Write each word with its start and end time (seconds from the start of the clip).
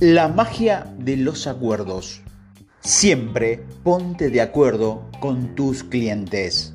La 0.00 0.28
magia 0.28 0.94
de 0.96 1.16
los 1.16 1.48
acuerdos. 1.48 2.20
Siempre 2.78 3.64
ponte 3.82 4.30
de 4.30 4.40
acuerdo 4.40 5.10
con 5.18 5.56
tus 5.56 5.82
clientes. 5.82 6.72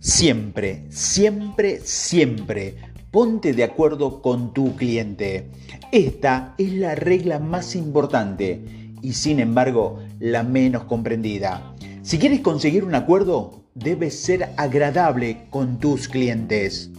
Siempre, 0.00 0.84
siempre, 0.90 1.78
siempre 1.84 2.74
ponte 3.12 3.52
de 3.52 3.62
acuerdo 3.62 4.20
con 4.20 4.52
tu 4.52 4.74
cliente. 4.74 5.48
Esta 5.92 6.56
es 6.58 6.72
la 6.72 6.96
regla 6.96 7.38
más 7.38 7.76
importante 7.76 8.60
y 9.00 9.12
sin 9.12 9.38
embargo 9.38 10.00
la 10.18 10.42
menos 10.42 10.86
comprendida. 10.86 11.72
Si 12.02 12.18
quieres 12.18 12.40
conseguir 12.40 12.82
un 12.82 12.96
acuerdo, 12.96 13.62
debes 13.76 14.18
ser 14.18 14.48
agradable 14.56 15.46
con 15.50 15.78
tus 15.78 16.08
clientes. 16.08 16.90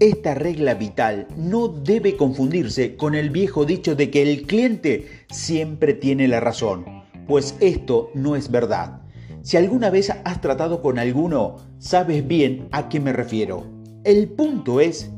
Esta 0.00 0.32
regla 0.32 0.72
vital 0.72 1.26
no 1.36 1.68
debe 1.68 2.16
confundirse 2.16 2.96
con 2.96 3.14
el 3.14 3.28
viejo 3.28 3.66
dicho 3.66 3.94
de 3.94 4.10
que 4.10 4.22
el 4.22 4.46
cliente 4.46 5.26
siempre 5.28 5.92
tiene 5.92 6.26
la 6.26 6.40
razón, 6.40 6.86
pues 7.26 7.54
esto 7.60 8.10
no 8.14 8.34
es 8.34 8.50
verdad. 8.50 9.02
Si 9.42 9.58
alguna 9.58 9.90
vez 9.90 10.08
has 10.08 10.40
tratado 10.40 10.80
con 10.80 10.98
alguno, 10.98 11.56
sabes 11.78 12.26
bien 12.26 12.66
a 12.72 12.88
qué 12.88 12.98
me 12.98 13.12
refiero. 13.12 13.66
El 14.04 14.30
punto 14.30 14.80
es, 14.80 15.10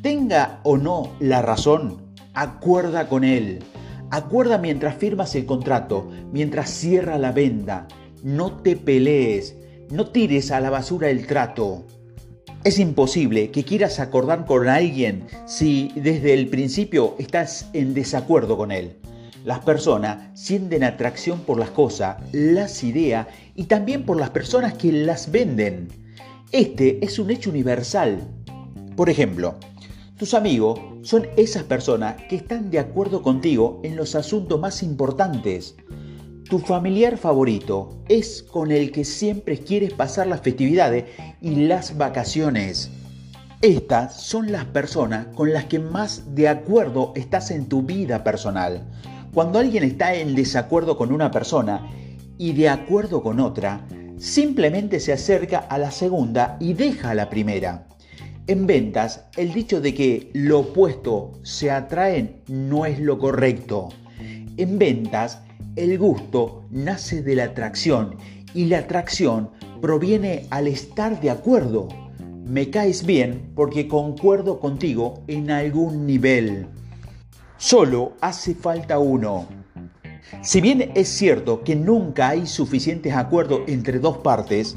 tenga 0.00 0.60
o 0.62 0.78
no 0.78 1.12
la 1.20 1.42
razón, 1.42 2.14
acuerda 2.32 3.10
con 3.10 3.24
él. 3.24 3.58
Acuerda 4.10 4.56
mientras 4.56 4.94
firmas 4.94 5.34
el 5.34 5.44
contrato, 5.44 6.08
mientras 6.32 6.70
cierra 6.70 7.18
la 7.18 7.32
venda. 7.32 7.86
No 8.22 8.62
te 8.62 8.76
pelees, 8.76 9.58
no 9.90 10.06
tires 10.06 10.50
a 10.52 10.60
la 10.60 10.70
basura 10.70 11.10
el 11.10 11.26
trato. 11.26 11.84
Es 12.64 12.78
imposible 12.78 13.50
que 13.50 13.64
quieras 13.64 13.98
acordar 13.98 14.46
con 14.46 14.68
alguien 14.68 15.26
si 15.46 15.90
desde 15.96 16.32
el 16.32 16.46
principio 16.46 17.16
estás 17.18 17.68
en 17.72 17.92
desacuerdo 17.92 18.56
con 18.56 18.70
él. 18.70 18.98
Las 19.44 19.58
personas 19.64 20.28
sienten 20.40 20.84
atracción 20.84 21.40
por 21.40 21.58
las 21.58 21.70
cosas, 21.70 22.18
las 22.30 22.84
ideas 22.84 23.26
y 23.56 23.64
también 23.64 24.04
por 24.04 24.16
las 24.16 24.30
personas 24.30 24.74
que 24.74 24.92
las 24.92 25.32
venden. 25.32 25.88
Este 26.52 27.04
es 27.04 27.18
un 27.18 27.32
hecho 27.32 27.50
universal. 27.50 28.20
Por 28.94 29.10
ejemplo, 29.10 29.56
tus 30.16 30.32
amigos 30.32 30.78
son 31.02 31.26
esas 31.36 31.64
personas 31.64 32.14
que 32.28 32.36
están 32.36 32.70
de 32.70 32.78
acuerdo 32.78 33.22
contigo 33.22 33.80
en 33.82 33.96
los 33.96 34.14
asuntos 34.14 34.60
más 34.60 34.84
importantes. 34.84 35.74
Tu 36.48 36.58
familiar 36.58 37.16
favorito 37.16 38.02
es 38.08 38.42
con 38.42 38.72
el 38.72 38.90
que 38.90 39.04
siempre 39.04 39.58
quieres 39.58 39.94
pasar 39.94 40.26
las 40.26 40.42
festividades 40.42 41.04
y 41.40 41.54
las 41.66 41.96
vacaciones. 41.96 42.90
Estas 43.62 44.20
son 44.20 44.52
las 44.52 44.64
personas 44.66 45.28
con 45.34 45.52
las 45.52 45.66
que 45.66 45.78
más 45.78 46.34
de 46.34 46.48
acuerdo 46.48 47.12
estás 47.16 47.50
en 47.50 47.66
tu 47.66 47.82
vida 47.82 48.22
personal. 48.24 48.82
Cuando 49.32 49.58
alguien 49.58 49.84
está 49.84 50.14
en 50.14 50.34
desacuerdo 50.34 50.96
con 50.98 51.12
una 51.12 51.30
persona 51.30 51.88
y 52.38 52.52
de 52.52 52.68
acuerdo 52.68 53.22
con 53.22 53.40
otra, 53.40 53.86
simplemente 54.18 55.00
se 55.00 55.12
acerca 55.12 55.58
a 55.58 55.78
la 55.78 55.90
segunda 55.90 56.56
y 56.60 56.74
deja 56.74 57.10
a 57.10 57.14
la 57.14 57.30
primera. 57.30 57.86
En 58.48 58.66
ventas, 58.66 59.26
el 59.36 59.52
dicho 59.54 59.80
de 59.80 59.94
que 59.94 60.30
lo 60.34 60.60
opuesto 60.60 61.32
se 61.44 61.70
atraen 61.70 62.42
no 62.48 62.84
es 62.84 62.98
lo 62.98 63.18
correcto. 63.18 63.88
En 64.56 64.78
ventas, 64.78 65.40
el 65.76 65.98
gusto 65.98 66.64
nace 66.70 67.22
de 67.22 67.34
la 67.34 67.44
atracción 67.44 68.16
y 68.52 68.66
la 68.66 68.78
atracción 68.78 69.50
proviene 69.80 70.46
al 70.50 70.66
estar 70.68 71.20
de 71.20 71.30
acuerdo. 71.30 71.88
Me 72.44 72.68
caes 72.68 73.06
bien 73.06 73.52
porque 73.54 73.88
concuerdo 73.88 74.60
contigo 74.60 75.22
en 75.28 75.50
algún 75.50 76.06
nivel. 76.06 76.66
Solo 77.56 78.12
hace 78.20 78.54
falta 78.54 78.98
uno. 78.98 79.46
Si 80.42 80.60
bien 80.60 80.92
es 80.94 81.08
cierto 81.08 81.62
que 81.62 81.74
nunca 81.74 82.28
hay 82.28 82.46
suficientes 82.46 83.14
acuerdos 83.14 83.62
entre 83.66 83.98
dos 83.98 84.18
partes, 84.18 84.76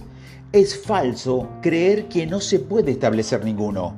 es 0.53 0.81
falso 0.81 1.49
creer 1.61 2.07
que 2.07 2.25
no 2.25 2.39
se 2.39 2.59
puede 2.59 2.91
establecer 2.91 3.43
ninguno. 3.43 3.95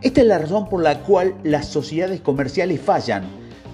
Esta 0.00 0.22
es 0.22 0.26
la 0.26 0.38
razón 0.38 0.68
por 0.68 0.82
la 0.82 1.00
cual 1.00 1.34
las 1.42 1.66
sociedades 1.66 2.20
comerciales 2.20 2.80
fallan, 2.80 3.24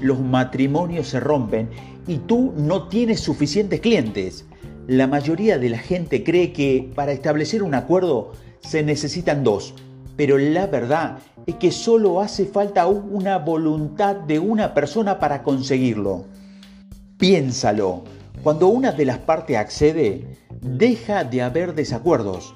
los 0.01 0.19
matrimonios 0.21 1.09
se 1.09 1.21
rompen 1.21 1.69
y 2.07 2.19
tú 2.19 2.53
no 2.57 2.89
tienes 2.89 3.21
suficientes 3.21 3.81
clientes. 3.81 4.45
La 4.87 5.07
mayoría 5.07 5.59
de 5.59 5.71
la 5.71 5.79
gente 5.79 6.25
cree 6.25 6.53
que 6.53 6.91
para 6.95 7.13
establecer 7.13 7.63
un 7.63 7.75
acuerdo 7.75 8.33
se 8.61 8.83
necesitan 8.83 9.45
dos, 9.45 9.75
pero 10.17 10.39
la 10.39 10.67
verdad 10.67 11.19
es 11.47 11.57
que 11.57 11.71
solo 11.71 12.21
hace 12.21 12.47
falta 12.47 12.87
una 12.87 13.39
voluntad 13.39 14.17
de 14.17 14.39
una 14.39 14.75
persona 14.75 15.19
para 15.19 15.43
conseguirlo. 15.43 16.25
Piénsalo, 17.19 18.05
cuando 18.43 18.69
una 18.69 18.93
de 18.93 19.05
las 19.05 19.19
partes 19.19 19.57
accede, 19.57 20.27
deja 20.61 21.25
de 21.25 21.43
haber 21.43 21.75
desacuerdos. 21.75 22.55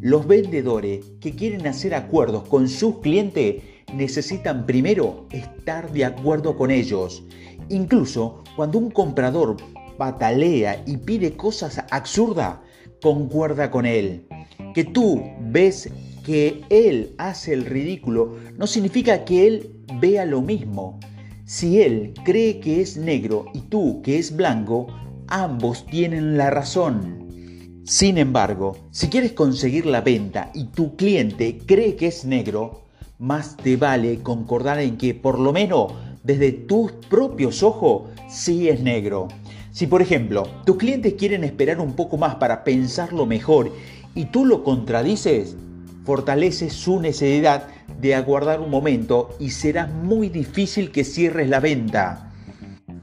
Los 0.00 0.26
vendedores 0.26 1.04
que 1.20 1.34
quieren 1.34 1.66
hacer 1.66 1.94
acuerdos 1.94 2.46
con 2.48 2.68
sus 2.68 2.98
clientes 2.98 3.62
necesitan 3.94 4.66
primero 4.66 5.26
estar 5.30 5.90
de 5.92 6.04
acuerdo 6.04 6.56
con 6.56 6.70
ellos. 6.70 7.22
Incluso 7.70 8.42
cuando 8.56 8.78
un 8.78 8.90
comprador 8.90 9.56
patalea 9.96 10.82
y 10.86 10.96
pide 10.96 11.36
cosas 11.36 11.82
absurdas, 11.90 12.58
concuerda 13.00 13.70
con 13.70 13.86
él. 13.86 14.26
Que 14.74 14.84
tú 14.84 15.22
ves 15.40 15.88
que 16.24 16.62
él 16.68 17.14
hace 17.18 17.54
el 17.54 17.64
ridículo 17.64 18.36
no 18.58 18.66
significa 18.66 19.24
que 19.24 19.46
él 19.46 19.84
vea 20.00 20.24
lo 20.24 20.42
mismo. 20.42 20.98
Si 21.44 21.80
él 21.80 22.12
cree 22.24 22.60
que 22.60 22.80
es 22.80 22.96
negro 22.96 23.46
y 23.54 23.60
tú 23.60 24.02
que 24.02 24.18
es 24.18 24.34
blanco, 24.34 24.88
ambos 25.28 25.86
tienen 25.86 26.36
la 26.36 26.50
razón. 26.50 27.82
Sin 27.84 28.18
embargo, 28.18 28.76
si 28.90 29.08
quieres 29.08 29.32
conseguir 29.32 29.86
la 29.86 30.00
venta 30.00 30.50
y 30.54 30.64
tu 30.64 30.96
cliente 30.96 31.58
cree 31.66 31.96
que 31.96 32.08
es 32.08 32.24
negro, 32.24 32.82
más 33.18 33.56
te 33.56 33.76
vale 33.76 34.20
concordar 34.22 34.80
en 34.80 34.96
que 34.96 35.14
por 35.14 35.38
lo 35.38 35.52
menos 35.52 35.92
desde 36.22 36.52
tus 36.52 36.92
propios 36.92 37.62
ojos 37.62 38.10
sí 38.28 38.68
es 38.68 38.80
negro. 38.80 39.28
Si 39.72 39.86
por 39.86 40.02
ejemplo 40.02 40.48
tus 40.64 40.76
clientes 40.76 41.14
quieren 41.14 41.44
esperar 41.44 41.80
un 41.80 41.94
poco 41.94 42.16
más 42.16 42.36
para 42.36 42.64
pensarlo 42.64 43.26
mejor 43.26 43.72
y 44.14 44.26
tú 44.26 44.44
lo 44.44 44.64
contradices, 44.64 45.56
fortaleces 46.04 46.72
su 46.72 47.00
necesidad 47.00 47.68
de 48.00 48.14
aguardar 48.14 48.60
un 48.60 48.70
momento 48.70 49.30
y 49.38 49.50
será 49.50 49.86
muy 49.86 50.28
difícil 50.28 50.90
que 50.90 51.04
cierres 51.04 51.48
la 51.48 51.60
venta. 51.60 52.32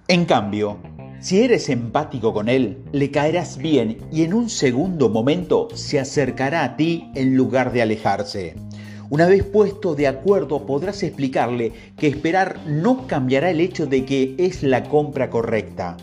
En 0.08 0.26
cambio, 0.26 0.78
si 1.20 1.42
eres 1.42 1.70
empático 1.70 2.34
con 2.34 2.48
él, 2.48 2.84
le 2.92 3.12
caerás 3.12 3.58
bien 3.58 3.98
y 4.12 4.24
en 4.24 4.34
un 4.34 4.50
segundo 4.50 5.10
momento 5.10 5.68
se 5.74 6.00
acercará 6.00 6.64
a 6.64 6.78
ti 6.78 7.10
en 7.16 7.36
lugar 7.36 7.72
de 7.72 7.82
alejarse. 7.82 8.56
Una 9.10 9.28
vez 9.28 9.44
puesto 9.44 9.96
de 9.96 10.08
acuerdo 10.08 10.66
podrás 10.66 11.02
explicarle 11.02 11.72
que 11.98 12.08
esperar 12.08 12.60
no 12.68 13.08
cambiará 13.08 13.50
el 13.50 13.62
hecho 13.62 13.86
de 13.86 14.04
que 14.04 14.36
es 14.38 14.64
la 14.64 14.84
compra 14.84 15.30
correcta. 15.30 15.96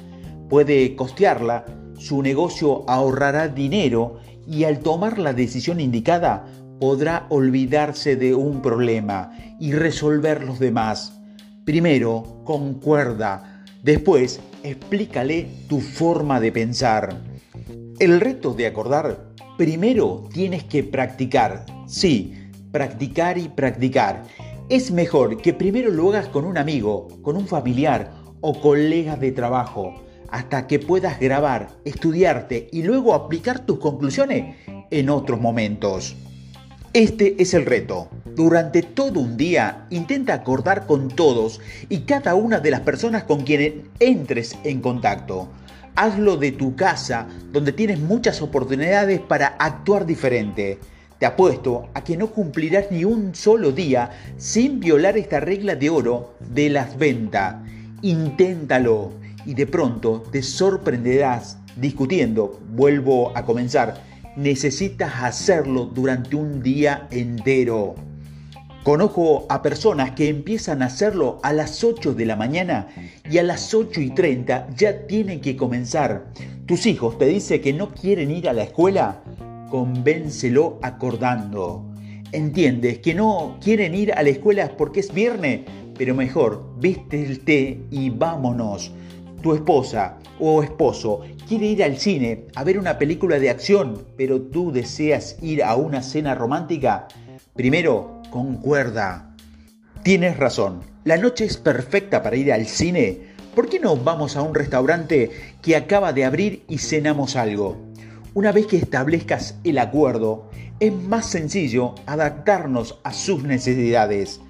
Puede 0.49 0.97
costearla, 0.97 1.67
su 1.99 2.23
negocio 2.23 2.89
ahorrará 2.89 3.49
dinero 3.49 4.21
y 4.47 4.65
al 4.65 4.79
tomar 4.79 5.19
la 5.19 5.35
decisión 5.35 5.81
indicada 5.81 6.47
podrá 6.81 7.27
olvidarse 7.29 8.17
de 8.17 8.35
un 8.35 8.63
problema 8.63 9.33
y 9.61 9.73
resolver 9.73 10.43
los 10.43 10.59
demás. 10.59 11.21
Primero, 11.67 12.43
concuerda. 12.45 13.65
Después, 13.83 14.41
explícale 14.63 15.49
tu 15.69 15.81
forma 15.81 16.41
de 16.41 16.53
pensar. 16.53 17.21
El 17.99 18.21
reto 18.21 18.55
de 18.55 18.67
acordar, 18.67 19.33
primero 19.59 20.29
tienes 20.33 20.65
que 20.65 20.83
practicar. 20.85 21.65
Sí, 21.87 22.35
practicar 22.75 23.39
y 23.39 23.49
practicar. 23.49 24.25
Es 24.69 24.91
mejor 24.91 25.41
que 25.41 25.55
primero 25.55 25.93
lo 25.93 26.09
hagas 26.09 26.27
con 26.27 26.45
un 26.45 26.59
amigo, 26.59 27.07
con 27.23 27.37
un 27.37 27.47
familiar 27.47 28.13
o 28.41 28.61
colega 28.61 29.15
de 29.15 29.31
trabajo, 29.31 30.03
hasta 30.29 30.67
que 30.67 30.81
puedas 30.81 31.21
grabar, 31.21 31.69
estudiarte 31.85 32.69
y 32.73 32.83
luego 32.83 33.15
aplicar 33.15 33.65
tus 33.65 33.79
conclusiones 33.79 34.57
en 34.91 35.09
otros 35.09 35.41
momentos. 35.41 36.17
Este 36.93 37.41
es 37.41 37.55
el 37.55 37.65
reto. 37.65 38.09
Durante 38.35 38.83
todo 38.83 39.21
un 39.21 39.37
día 39.37 39.87
intenta 39.91 40.35
acordar 40.35 40.89
con 40.89 41.07
todos 41.07 41.61
y 41.89 42.01
cada 42.01 42.35
una 42.35 42.59
de 42.59 42.73
las 42.73 42.81
personas 42.81 43.23
con 43.23 43.43
quienes 43.43 43.75
entres 44.01 44.59
en 44.65 44.81
contacto. 44.81 45.49
Hazlo 45.95 46.37
de 46.39 46.51
tu 46.51 46.75
casa, 46.75 47.29
donde 47.53 47.71
tienes 47.71 48.01
muchas 48.01 48.43
oportunidades 48.43 49.21
para 49.21 49.47
actuar 49.47 50.07
diferente. 50.07 50.81
Te 51.25 51.29
apuesto 51.29 51.89
a 51.95 52.05
que 52.05 52.19
no 52.19 52.27
cumplirás 52.27 52.91
ni 52.91 53.07
un 53.07 53.35
solo 53.35 53.73
día 53.73 54.11
sin 54.37 54.79
violar 54.79 55.17
esta 55.17 55.41
regla 55.41 55.75
de 55.75 55.89
oro 55.89 56.35
de 56.53 56.69
las 56.69 56.99
ventas. 56.99 57.57
Inténtalo 58.03 59.11
y 59.47 59.55
de 59.55 59.67
pronto 59.67 60.23
te 60.31 60.43
sorprenderás 60.43 61.57
discutiendo. 61.77 62.61
Vuelvo 62.75 63.35
a 63.35 63.47
comenzar. 63.47 64.03
Necesitas 64.37 65.15
hacerlo 65.23 65.87
durante 65.87 66.37
un 66.37 66.63
día 66.63 67.09
entero. 67.11 67.95
Conozco 68.83 69.47
a 69.49 69.63
personas 69.63 70.11
que 70.11 70.29
empiezan 70.29 70.83
a 70.83 70.87
hacerlo 70.89 71.41
a 71.43 71.55
las 71.55 71.83
8 71.83 72.13
de 72.13 72.27
la 72.27 72.37
mañana 72.37 72.89
y 73.31 73.39
a 73.39 73.43
las 73.43 73.73
8 73.73 73.99
y 74.03 74.11
30 74.11 74.69
ya 74.77 75.07
tienen 75.07 75.41
que 75.41 75.57
comenzar. 75.57 76.27
Tus 76.67 76.85
hijos 76.85 77.17
te 77.17 77.25
dicen 77.25 77.63
que 77.63 77.73
no 77.73 77.95
quieren 77.95 78.31
ir 78.31 78.47
a 78.47 78.53
la 78.53 78.65
escuela, 78.65 79.23
convéncelo 79.75 80.79
acordando. 80.83 81.85
Entiendes 82.31 83.01
que 83.01 83.13
no 83.13 83.59
quieren 83.61 83.93
ir 83.97 84.13
a 84.13 84.23
la 84.23 84.29
escuela 84.29 84.77
porque 84.77 85.01
es 85.01 85.13
viernes, 85.13 85.63
pero 85.99 86.15
mejor, 86.15 86.79
té 86.81 87.81
y 87.91 88.11
vámonos. 88.11 88.93
Tu 89.43 89.53
esposa 89.53 90.17
o 90.39 90.63
esposo 90.63 91.23
quiere 91.49 91.67
ir 91.67 91.83
al 91.83 91.97
cine 91.97 92.45
a 92.55 92.63
ver 92.63 92.79
una 92.79 92.99
película 92.99 93.41
de 93.41 93.51
acción, 93.51 94.07
pero 94.17 94.41
tú 94.43 94.71
deseas 94.71 95.39
ir 95.43 95.65
a 95.65 95.75
una 95.75 96.05
cena 96.05 96.37
romántica. 96.37 97.09
Primero, 97.57 98.23
concuerda. 98.31 99.35
Tienes 100.05 100.37
razón, 100.37 100.83
la 101.03 101.17
noche 101.17 101.47
es 101.47 101.57
perfecta 101.57 102.23
para 102.23 102.37
ir 102.37 102.53
al 102.53 102.67
cine. 102.67 103.35
¿Por 103.57 103.69
qué 103.69 103.81
no 103.81 103.97
vamos 103.97 104.37
a 104.37 104.43
un 104.43 104.55
restaurante 104.55 105.33
que 105.63 105.75
acaba 105.75 106.13
de 106.13 106.25
abrir 106.25 106.63
y 106.69 106.79
cenamos 106.79 107.35
algo? 107.35 107.93
Una 108.35 108.51
vez 108.51 108.67
que 108.67 108.77
establezcas 108.77 109.61
el 109.63 109.79
acuerdo, 109.79 110.51
es 110.81 110.93
más 110.93 111.27
sencillo 111.27 111.95
adaptarnos 112.05 112.99
a 113.05 113.13
sus 113.13 113.45
necesidades. 113.45 114.41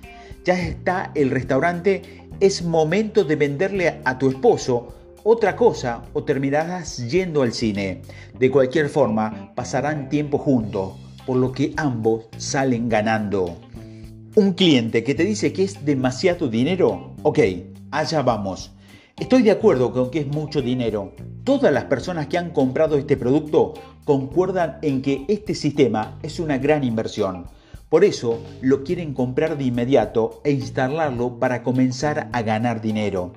Ya 0.42 0.58
está 0.58 1.12
el 1.14 1.30
restaurante, 1.30 2.00
es 2.40 2.64
momento 2.64 3.24
de 3.24 3.36
venderle 3.36 4.00
a 4.06 4.18
tu 4.18 4.30
esposo 4.30 4.94
otra 5.22 5.54
cosa 5.54 6.02
o 6.14 6.24
terminarás 6.24 6.96
yendo 7.10 7.42
al 7.42 7.52
cine. 7.52 8.00
De 8.38 8.50
cualquier 8.50 8.88
forma, 8.88 9.52
pasarán 9.54 10.08
tiempo 10.08 10.38
juntos, 10.38 10.94
por 11.26 11.36
lo 11.36 11.52
que 11.52 11.74
ambos 11.76 12.24
salen 12.38 12.88
ganando. 12.88 13.54
Un 14.34 14.54
cliente 14.54 15.04
que 15.04 15.14
te 15.14 15.24
dice 15.24 15.52
que 15.52 15.64
es 15.64 15.84
demasiado 15.84 16.48
dinero, 16.48 17.14
ok, 17.22 17.38
allá 17.90 18.22
vamos. 18.22 18.73
Estoy 19.16 19.42
de 19.42 19.52
acuerdo 19.52 19.92
con 19.92 20.10
que 20.10 20.18
es 20.18 20.26
mucho 20.26 20.60
dinero. 20.60 21.12
Todas 21.44 21.72
las 21.72 21.84
personas 21.84 22.26
que 22.26 22.36
han 22.36 22.50
comprado 22.50 22.96
este 22.96 23.16
producto 23.16 23.74
concuerdan 24.04 24.78
en 24.82 25.02
que 25.02 25.24
este 25.28 25.54
sistema 25.54 26.18
es 26.24 26.40
una 26.40 26.58
gran 26.58 26.82
inversión. 26.82 27.46
Por 27.88 28.04
eso 28.04 28.40
lo 28.60 28.82
quieren 28.82 29.14
comprar 29.14 29.56
de 29.56 29.64
inmediato 29.64 30.40
e 30.42 30.50
instalarlo 30.50 31.38
para 31.38 31.62
comenzar 31.62 32.28
a 32.32 32.42
ganar 32.42 32.80
dinero. 32.80 33.34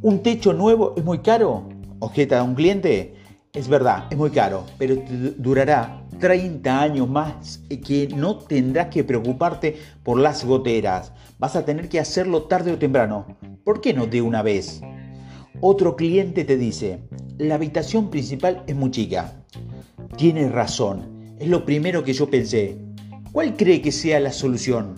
¿Un 0.00 0.24
techo 0.24 0.54
nuevo 0.54 0.94
es 0.96 1.04
muy 1.04 1.20
caro? 1.20 1.68
Objeta 2.00 2.42
un 2.42 2.56
cliente. 2.56 3.14
Es 3.52 3.68
verdad, 3.68 4.06
es 4.10 4.18
muy 4.18 4.30
caro, 4.30 4.64
pero 4.76 4.96
durará 5.38 6.04
30 6.18 6.82
años 6.82 7.08
más 7.08 7.60
que 7.86 8.08
no 8.08 8.38
tendrás 8.38 8.88
que 8.88 9.04
preocuparte 9.04 9.76
por 10.02 10.18
las 10.18 10.44
goteras. 10.44 11.12
Vas 11.38 11.54
a 11.54 11.64
tener 11.64 11.88
que 11.88 12.00
hacerlo 12.00 12.42
tarde 12.44 12.72
o 12.72 12.78
temprano. 12.78 13.26
¿Por 13.62 13.80
qué 13.80 13.94
no 13.94 14.06
de 14.06 14.20
una 14.20 14.42
vez? 14.42 14.82
Otro 15.64 15.94
cliente 15.94 16.42
te 16.44 16.56
dice, 16.56 16.98
la 17.38 17.54
habitación 17.54 18.10
principal 18.10 18.64
es 18.66 18.74
muy 18.74 18.90
chica. 18.90 19.44
Tienes 20.16 20.50
razón, 20.50 21.36
es 21.38 21.46
lo 21.46 21.64
primero 21.64 22.02
que 22.02 22.12
yo 22.12 22.28
pensé. 22.28 22.76
¿Cuál 23.30 23.56
cree 23.56 23.80
que 23.80 23.92
sea 23.92 24.18
la 24.18 24.32
solución? 24.32 24.96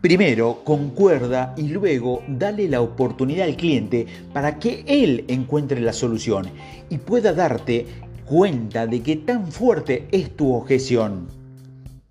Primero, 0.00 0.64
concuerda 0.64 1.54
y 1.56 1.68
luego 1.68 2.24
dale 2.26 2.68
la 2.68 2.80
oportunidad 2.80 3.46
al 3.46 3.54
cliente 3.54 4.06
para 4.32 4.58
que 4.58 4.82
él 4.88 5.26
encuentre 5.28 5.80
la 5.80 5.92
solución 5.92 6.46
y 6.90 6.98
pueda 6.98 7.32
darte 7.32 7.86
cuenta 8.24 8.88
de 8.88 9.00
qué 9.00 9.14
tan 9.14 9.46
fuerte 9.46 10.08
es 10.10 10.34
tu 10.34 10.54
objeción. 10.54 11.28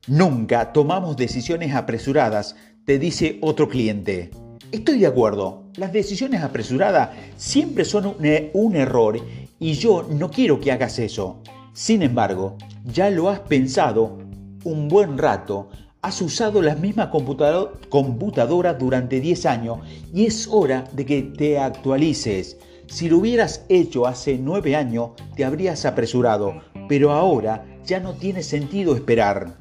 Nunca 0.08 0.72
tomamos 0.72 1.18
decisiones 1.18 1.76
apresuradas, 1.76 2.56
te 2.86 2.98
dice 2.98 3.40
otro 3.42 3.68
cliente. 3.68 4.32
Estoy 4.72 5.00
de 5.00 5.08
acuerdo, 5.08 5.63
las 5.76 5.92
decisiones 5.92 6.42
apresuradas 6.42 7.10
siempre 7.36 7.86
son 7.86 8.06
un, 8.08 8.26
e, 8.26 8.52
un, 8.54 8.76
error 8.76 9.20
y 9.60 9.74
yo 9.74 10.08
no 10.10 10.30
quiero 10.30 10.60
que 10.60 10.72
hagas 10.72 11.00
eso. 11.00 11.42
Sin 11.74 12.04
embargo, 12.04 12.58
ya 12.86 13.10
lo 13.10 13.30
has 13.30 13.40
pensado 13.40 14.20
un 14.64 14.88
buen 14.88 15.18
rato, 15.18 15.70
has 16.02 16.22
usado 16.22 16.62
la 16.62 16.76
misma 16.76 17.10
computadora 17.10 18.74
durante 18.74 19.20
10 19.20 19.46
años 19.46 19.80
y 20.14 20.26
es 20.26 20.48
hora 20.52 20.84
de 20.92 21.06
que 21.06 21.22
te 21.24 21.58
actualices. 21.58 22.58
Si 22.88 23.10
lo 23.10 23.18
hubieras 23.18 23.66
hecho 23.70 24.06
hace 24.06 24.38
9 24.38 24.76
años, 24.76 25.12
te 25.36 25.46
habrías 25.46 25.86
apresurado, 25.86 26.62
pero 26.88 27.12
ahora 27.12 27.66
ya 27.86 28.00
no 28.00 28.14
tiene 28.14 28.44
sentido 28.44 28.96
esperar. 28.96 29.56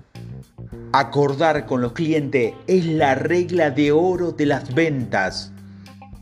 Acordar 0.93 1.65
con 1.65 1.81
los 1.81 1.93
clientes 1.93 2.55
es 2.67 2.85
la 2.85 3.15
regla 3.15 3.71
de 3.71 3.93
oro 3.93 4.33
de 4.33 4.47
las 4.47 4.75
ventas. 4.75 5.53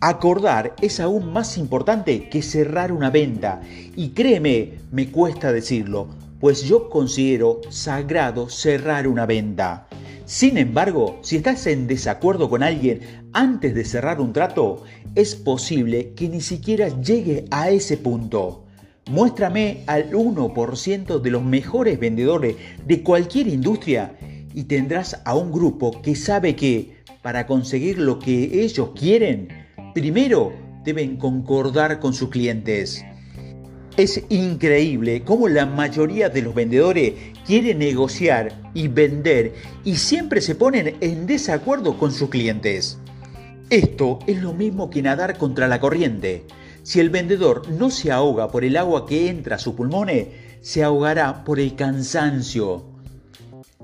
Acordar 0.03 0.75
es 0.81 0.99
aún 0.99 1.31
más 1.31 1.59
importante 1.59 2.31
que 2.31 2.41
cerrar 2.41 2.91
una 2.91 3.11
venta. 3.11 3.61
Y 3.97 4.11
créeme, 4.11 4.79
me 4.91 5.11
cuesta 5.11 5.53
decirlo, 5.53 6.09
pues 6.41 6.63
yo 6.63 6.89
considero 6.89 7.61
sagrado 7.69 8.49
cerrar 8.49 9.07
una 9.07 9.27
venta. 9.27 9.89
Sin 10.25 10.57
embargo, 10.57 11.19
si 11.21 11.37
estás 11.37 11.67
en 11.67 11.87
desacuerdo 11.87 12.49
con 12.49 12.63
alguien 12.63 13.29
antes 13.35 13.75
de 13.75 13.85
cerrar 13.85 14.23
un 14.23 14.33
trato, 14.33 14.85
es 15.15 15.35
posible 15.35 16.15
que 16.15 16.31
ni 16.31 16.41
siquiera 16.41 16.89
llegue 17.03 17.45
a 17.51 17.69
ese 17.69 17.99
punto. 17.99 18.65
Muéstrame 19.11 19.85
al 19.87 20.13
1% 20.13 21.21
de 21.21 21.31
los 21.31 21.43
mejores 21.43 22.01
vendedores 22.01 22.57
de 22.87 23.03
cualquier 23.03 23.49
industria 23.49 24.17
y 24.55 24.65
tendrás 24.65 25.21
a 25.27 25.35
un 25.35 25.53
grupo 25.53 26.01
que 26.01 26.17
sabe 26.17 26.57
que 26.57 27.01
para 27.21 27.47
conseguir 27.47 27.99
lo 27.99 28.19
que 28.19 28.63
ellos 28.63 28.93
quieren, 28.99 29.60
primero 29.95 30.53
deben 30.85 31.17
concordar 31.17 32.01
con 32.01 32.15
sus 32.15 32.31
clientes. 32.31 33.05
Es 33.97 34.23
increíble 34.29 35.25
cómo 35.25 35.49
la 35.49 35.67
mayoría 35.67 36.29
de 36.29 36.43
los 36.43 36.55
vendedores 36.55 37.15
quieren 37.45 37.81
negociar 37.81 38.53
y 38.73 38.89
vender 38.89 39.55
y 39.85 39.97
siempre 39.97 40.41
se 40.41 40.55
ponen 40.55 40.97
en 41.01 41.27
desacuerdo 41.27 41.99
con 41.99 42.13
sus 42.13 42.31
clientes. 42.31 42.99
Esto 43.69 44.21
es 44.27 44.41
lo 44.41 44.53
mismo 44.53 44.91
que 44.91 45.03
nadar 45.03 45.37
contra 45.39 45.69
la 45.69 45.81
corriente. 45.81 46.45
Si 46.83 46.99
el 46.99 47.11
vendedor 47.11 47.69
no 47.69 47.91
se 47.91 48.11
ahoga 48.11 48.49
por 48.49 48.65
el 48.65 48.77
agua 48.77 49.07
que 49.07 49.29
entra 49.29 49.57
a 49.57 49.59
sus 49.59 49.75
pulmones, 49.75 50.29
se 50.61 50.83
ahogará 50.83 51.45
por 51.45 51.61
el 51.61 51.75
cansancio. 51.75 52.90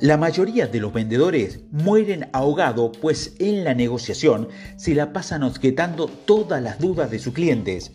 La 0.01 0.19
mayoría 0.19 0.67
de 0.67 0.79
los 0.79 0.93
vendedores 0.93 1.61
mueren 1.71 2.29
ahogados 2.35 2.99
pues 3.01 3.35
en 3.39 3.65
la 3.65 3.73
negociación 3.73 4.49
se 4.77 4.95
la 4.95 5.15
pasan 5.15 5.43
objetando 5.43 6.07
todas 6.07 6.63
las 6.63 6.79
dudas 6.79 7.11
de 7.11 7.19
sus 7.19 7.33
clientes. 7.33 7.93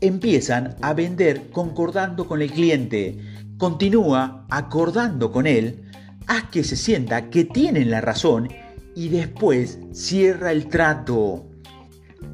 Empiezan 0.00 0.76
a 0.80 0.94
vender 0.94 1.50
concordando 1.50 2.26
con 2.26 2.40
el 2.40 2.50
cliente. 2.50 3.18
Continúa 3.58 4.46
acordando 4.48 5.30
con 5.30 5.46
él. 5.46 5.82
Haz 6.26 6.44
que 6.44 6.64
se 6.64 6.74
sienta 6.74 7.28
que 7.28 7.44
tienen 7.44 7.90
la 7.90 8.00
razón 8.00 8.48
y 8.96 9.10
después 9.10 9.78
cierra 9.92 10.52
el 10.52 10.68
trato. 10.68 11.44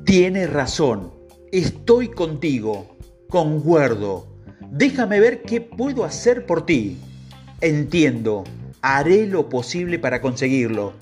Tienes 0.04 0.48
razón. 0.48 1.10
Estoy 1.50 2.06
contigo. 2.06 2.96
Concuerdo. 3.28 4.28
Déjame 4.70 5.18
ver 5.18 5.42
qué 5.42 5.60
puedo 5.60 6.04
hacer 6.04 6.46
por 6.46 6.64
ti. 6.64 6.98
Entiendo 7.60 8.44
haré 8.82 9.26
lo 9.26 9.48
posible 9.48 9.98
para 9.98 10.20
conseguirlo. 10.20 10.92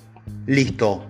Listo. 0.47 1.05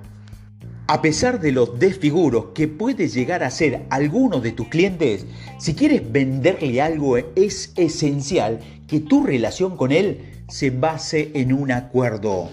A 0.89 1.03
pesar 1.03 1.41
de 1.41 1.51
los 1.51 1.81
desfiguros 1.81 2.47
que 2.55 2.69
puede 2.69 3.09
llegar 3.09 3.43
a 3.43 3.51
ser 3.51 3.87
alguno 3.91 4.41
de 4.41 4.53
tus 4.53 4.69
clientes, 4.69 5.27
si 5.59 5.75
quieres 5.75 6.13
venderle 6.13 6.81
algo 6.81 7.17
es 7.17 7.73
esencial 7.77 8.61
que 8.87 9.01
tu 9.01 9.25
relación 9.25 9.77
con 9.77 9.91
él 9.91 10.45
se 10.49 10.71
base 10.71 11.33
en 11.35 11.53
un 11.53 11.73
acuerdo. 11.73 12.51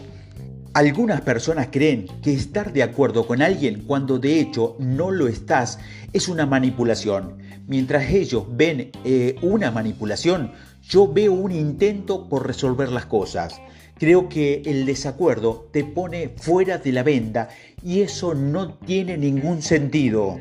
Algunas 0.74 1.22
personas 1.22 1.68
creen 1.70 2.08
que 2.24 2.34
estar 2.34 2.74
de 2.74 2.82
acuerdo 2.82 3.28
con 3.28 3.44
alguien 3.44 3.84
cuando 3.86 4.18
de 4.18 4.40
hecho 4.40 4.76
no 4.80 5.12
lo 5.12 5.28
estás 5.28 5.78
es 6.14 6.28
una 6.28 6.48
manipulación. 6.48 7.38
Mientras 7.68 8.10
ellos 8.10 8.46
ven 8.50 8.90
eh, 9.06 9.36
una 9.44 9.70
manipulación, 9.70 10.52
yo 10.82 11.08
veo 11.08 11.34
un 11.34 11.52
intento 11.52 12.28
por 12.28 12.48
resolver 12.48 12.92
las 12.92 13.06
cosas. 13.06 13.62
Creo 14.04 14.28
que 14.28 14.62
el 14.66 14.86
desacuerdo 14.86 15.70
te 15.72 15.86
pone 15.86 16.28
fuera 16.28 16.78
de 16.78 16.92
la 16.92 17.04
venda 17.04 17.48
y 17.82 18.02
eso 18.02 18.34
no 18.34 18.74
tiene 18.74 19.18
ningún 19.18 19.62
sentido. 19.62 20.38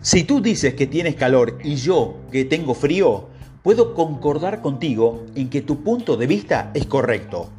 Si 0.00 0.24
tú 0.24 0.40
dices 0.40 0.72
que 0.72 0.86
tienes 0.86 1.14
calor 1.14 1.58
y 1.62 1.74
yo 1.74 2.16
que 2.32 2.46
tengo 2.46 2.72
frío, 2.72 3.28
puedo 3.62 3.92
concordar 3.92 4.62
contigo 4.62 5.26
en 5.34 5.50
que 5.50 5.60
tu 5.60 5.84
punto 5.84 6.16
de 6.16 6.26
vista 6.26 6.70
es 6.72 6.86
correcto. 6.86 7.50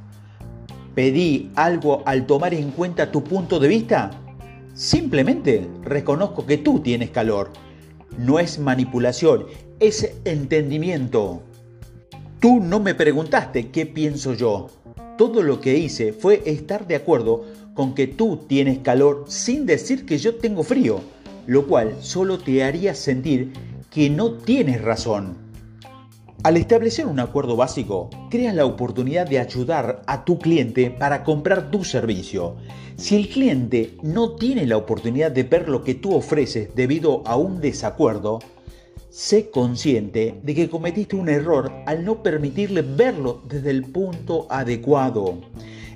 ¿Pedí 0.96 1.52
algo 1.54 2.02
al 2.08 2.26
tomar 2.26 2.56
en 2.56 2.72
cuenta 2.72 3.12
tu 3.12 3.24
punto 3.24 3.60
de 3.60 3.68
vista? 3.68 4.10
Simplemente 4.74 5.70
reconozco 5.84 6.48
que 6.48 6.58
tú 6.58 6.80
tienes 6.80 7.12
calor. 7.12 7.52
No 8.18 8.40
es 8.40 8.58
manipulación, 8.58 9.46
es 9.80 10.16
entendimiento. 10.26 11.44
Tú 12.40 12.60
no 12.60 12.80
me 12.80 12.96
preguntaste 12.96 13.70
qué 13.70 13.86
pienso 13.86 14.34
yo 14.34 14.81
Todo 15.22 15.44
lo 15.44 15.62
que 15.62 15.78
hice 15.78 16.14
fue 16.14 16.42
estar 16.48 16.88
de 16.88 16.96
acuerdo 16.96 17.46
con 17.76 17.94
que 17.94 18.08
tú 18.08 18.38
tienes 18.48 18.80
calor 18.80 19.26
sin 19.28 19.68
decir 19.68 20.04
que 20.08 20.18
yo 20.18 20.38
tengo 20.38 20.64
frío, 20.64 21.00
lo 21.46 21.68
cual 21.68 21.96
solo 22.00 22.40
te 22.40 22.64
haría 22.64 22.96
sentir 22.96 23.54
que 23.92 24.10
no 24.10 24.34
tienes 24.34 24.82
razón. 24.82 25.38
Al 26.42 26.58
establecer 26.58 27.06
un 27.06 27.20
acuerdo 27.20 27.56
básico, 27.56 28.10
creas 28.32 28.56
la 28.56 28.66
oportunidad 28.66 29.28
de 29.28 29.38
ayudar 29.38 30.02
a 30.08 30.26
tu 30.26 30.40
cliente 30.40 30.90
para 30.90 31.24
comprar 31.24 31.70
tu 31.70 31.84
servicio. 31.84 32.56
Si 32.96 33.16
el 33.16 33.30
cliente 33.30 33.98
no 34.02 34.32
tiene 34.32 34.66
la 34.66 34.78
oportunidad 34.78 35.30
de 35.30 35.44
ver 35.44 35.70
lo 35.70 35.84
que 35.84 35.94
tú 35.94 36.16
ofreces 36.16 36.74
debido 36.74 37.22
a 37.28 37.36
un 37.36 37.62
desacuerdo, 37.62 38.40
sé 39.12 39.50
consciente 39.50 40.40
de 40.42 40.56
que 40.56 40.70
cometiste 40.70 41.18
un 41.18 41.28
error 41.28 41.70
al 41.86 42.06
no 42.06 42.24
permitirle 42.24 42.82
verlo 42.82 43.44
desde 43.50 43.70
el 43.70 43.84
punto 43.84 44.48
adecuado. 44.50 45.42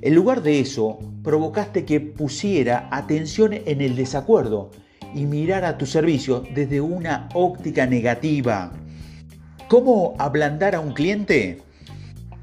En 0.01 0.13
lugar 0.13 0.43
de 0.43 0.59
eso, 0.59 0.99
provocaste 1.23 1.85
que 1.85 2.01
pusiera 2.01 2.89
atención 2.91 3.53
en 3.53 3.79
el 3.79 3.95
desacuerdo 3.95 4.69
y 5.15 5.25
mirara 5.25 5.77
tu 5.77 5.85
servicio 5.85 6.43
desde 6.53 6.81
una 6.81 7.29
óptica 7.33 7.85
negativa. 7.85 8.73
¿Cómo 9.69 10.15
ablandar 10.19 10.75
a 10.75 10.81
un 10.81 10.91
cliente? 10.91 11.61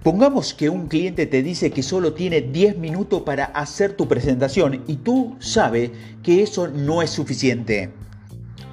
Pongamos 0.02 0.55
que 0.55 0.71
un 0.71 0.88
cliente 0.88 1.26
te 1.26 1.43
dice 1.43 1.71
que 1.71 1.83
solo 1.83 2.14
tiene 2.14 2.41
10 2.41 2.79
minutos 2.79 3.23
para 3.23 3.45
hacer 3.45 3.93
tu 3.93 4.09
presentación 4.09 4.83
y 4.87 4.97
tú 4.97 5.37
sabes 5.38 5.91
que 6.23 6.43
eso 6.43 6.67
no 6.67 7.02
es 7.02 7.11
suficiente. 7.11 7.91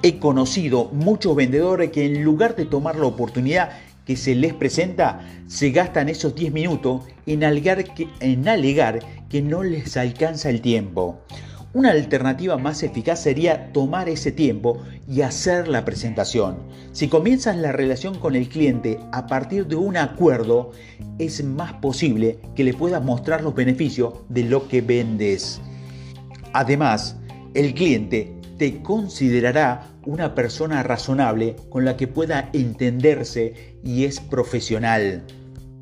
He 0.02 0.18
conocido 0.18 0.86
muchos 0.92 1.36
vendedores 1.36 1.90
que 1.90 2.06
en 2.06 2.24
lugar 2.24 2.56
de 2.56 2.64
tomar 2.64 2.96
la 2.96 3.04
oportunidad 3.04 3.70
que 4.06 4.16
se 4.16 4.34
les 4.34 4.54
presenta, 4.54 5.20
se 5.46 5.70
gastan 5.72 6.08
esos 6.08 6.34
10 6.34 6.54
minutos 6.54 7.02
en 7.26 7.44
alegar 7.44 7.84
que, 7.94 9.42
no 9.42 9.62
les 9.62 9.98
alcanza 9.98 10.48
el 10.48 10.62
tiempo. 10.62 11.20
Una 11.74 11.90
alternativa 11.90 12.56
más 12.56 12.82
eficaz 12.82 13.22
sería 13.22 13.72
tomar 13.72 14.08
ese 14.08 14.32
tiempo 14.32 14.78
y 15.06 15.20
hacer 15.20 15.68
la 15.68 15.84
presentación. 15.84 16.56
Si 16.92 17.08
comienzas 17.08 17.58
la 17.58 17.70
relación 17.70 18.18
con 18.18 18.34
el 18.36 18.48
cliente 18.48 18.98
a 19.12 19.26
partir 19.26 19.66
de 19.66 19.76
un 19.76 19.98
acuerdo, 19.98 20.72
es 21.18 21.44
más 21.44 21.74
posible 21.74 22.38
que 22.56 22.64
le 22.64 22.72
puedas 22.72 23.04
mostrar 23.04 23.42
los 23.42 23.54
beneficios 23.54 24.14
de 24.30 24.44
lo 24.44 24.66
que 24.66 24.80
vendes. 24.80 25.60
Además, 26.54 27.16
el 27.54 27.74
cliente 27.74 28.39
te 28.60 28.82
considerará 28.82 29.88
una 30.04 30.34
persona 30.34 30.82
razonable 30.82 31.56
con 31.70 31.86
la 31.86 31.96
que 31.96 32.06
pueda 32.06 32.50
entenderse 32.52 33.78
y 33.82 34.04
es 34.04 34.20
profesional. 34.20 35.24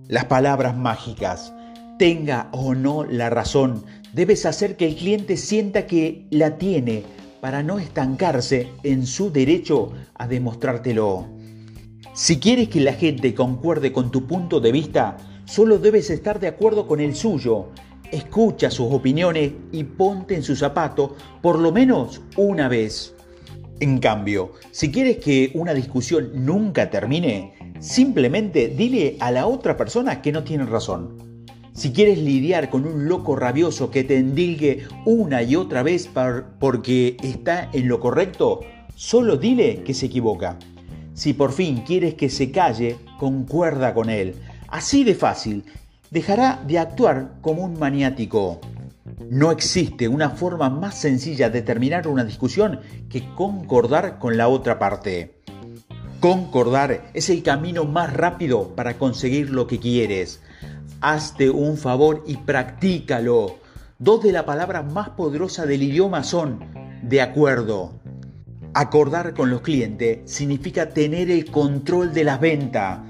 Las 0.06 0.26
palabras 0.26 0.76
mágicas, 0.76 1.52
tenga 1.99 2.49
o 2.52 2.76
no 2.76 3.02
la 3.02 3.30
razón, 3.30 3.85
Debes 4.12 4.47
hacer 4.47 4.76
que 4.76 4.87
el 4.87 4.97
cliente 4.97 5.37
sienta 5.37 5.87
que 5.87 6.26
la 6.30 6.56
tiene 6.56 7.02
para 7.40 7.62
no 7.62 7.78
estancarse 7.78 8.68
en 8.82 9.06
su 9.06 9.30
derecho 9.30 9.92
a 10.14 10.26
demostrártelo. 10.26 11.26
Si 12.14 12.38
quieres 12.38 12.68
que 12.68 12.80
la 12.80 12.94
gente 12.94 13.35
concuerde 13.35 13.92
con 13.92 14.11
tu 14.11 14.26
punto 14.26 14.61
de 14.61 14.73
vista, 14.73 15.18
solo 15.44 15.78
debes 15.78 16.11
estar 16.11 16.40
de 16.40 16.49
acuerdo 16.49 16.87
con 16.87 17.00
el 17.00 17.14
suyo. 17.14 17.68
Escucha 18.11 18.71
sus 18.71 18.93
opiniones 18.93 19.53
y 19.71 19.85
ponte 19.85 20.35
en 20.35 20.43
su 20.43 20.57
zapato 20.57 21.17
por 21.43 21.59
lo 21.59 21.73
menos 21.73 22.23
una 22.37 22.69
vez. 22.69 23.15
En 23.81 23.99
cambio, 23.99 24.53
si 24.71 24.91
quieres 24.91 25.19
que 25.19 25.53
una 25.55 25.75
discusión 25.75 26.31
nunca 26.35 26.91
termine, 26.91 27.53
simplemente 27.79 28.69
dile 28.69 29.17
a 29.21 29.31
la 29.31 29.47
otra 29.47 29.77
persona 29.77 30.23
que 30.23 30.33
no 30.33 30.43
tiene 30.43 30.65
razón. 30.65 31.29
Si 31.75 31.93
quieres 31.93 32.19
lidiar 32.19 32.71
con 32.71 32.87
un 32.87 33.09
loco 33.09 33.37
rabioso 33.37 33.91
que 33.91 34.03
te 34.03 34.17
endilgue 34.17 34.88
una 35.05 35.43
y 35.43 35.55
otra 35.55 35.85
vez 35.85 36.11
porque 36.59 37.17
está 37.23 37.69
en 37.73 37.87
lo 37.87 38.00
correcto, 38.00 38.61
solo 38.97 39.37
dile 39.37 39.85
que 39.85 39.95
se 39.95 40.07
equivoca. 40.07 40.59
Si 41.15 41.35
por 41.35 41.53
fin 41.53 41.83
quieres 41.87 42.15
que 42.15 42.31
se 42.31 42.50
calle, 42.50 42.97
concuerda 43.19 43.95
con 43.95 44.11
él. 44.11 44.35
Así 44.67 45.05
de 45.05 45.15
fácil, 45.15 45.65
dejará 46.11 46.62
de 46.67 46.79
actuar 46.79 47.33
como 47.41 47.65
un 47.65 47.79
maniático. 47.79 48.61
No 49.31 49.50
existe 49.50 50.09
una 50.09 50.31
forma 50.31 50.71
más 50.71 50.95
sencilla 50.95 51.50
de 51.50 51.62
terminar 51.62 52.09
una 52.09 52.25
discusión 52.25 52.81
que 53.09 53.25
concordar 53.35 54.19
con 54.19 54.37
la 54.37 54.49
otra 54.49 54.79
parte. 54.79 55.35
Concordar 56.21 57.11
es 57.15 57.31
el 57.31 57.43
camino 57.43 57.85
más 57.85 58.12
rápido 58.12 58.75
para 58.75 58.95
conseguir 58.99 59.50
lo 59.50 59.67
que 59.67 59.79
quieres 59.79 60.41
hazte 61.00 61.50
un 61.50 61.77
favor 61.77 62.25
y 62.27 62.37
practícalo. 62.37 63.59
Dos 63.99 64.23
de 64.23 64.33
las 64.33 64.45
palabras 64.45 64.91
más 64.93 65.11
poderosas 65.11 65.67
del 65.67 65.83
idioma 65.83 66.23
son 66.25 66.61
de 67.03 67.21
acuerdo. 67.21 68.00
Acordar 68.75 69.35
con 69.35 69.50
los 69.50 69.62
clientes 69.62 70.31
significa 70.31 70.91
tener 70.91 71.31
el 71.31 71.50
control 71.50 72.12
de 72.12 72.25
las 72.25 72.41
ventas. 72.41 73.00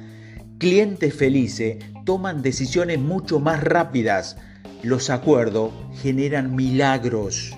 Clientes 0.58 1.14
felices 1.14 1.76
toman 2.08 2.40
decisiones 2.40 2.98
mucho 2.98 3.38
más 3.38 3.62
rápidas. 3.62 4.38
Los 4.82 5.10
acuerdos 5.10 5.74
generan 6.00 6.56
milagros. 6.56 7.57